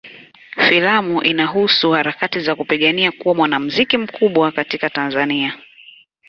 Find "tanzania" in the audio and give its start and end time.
4.89-5.57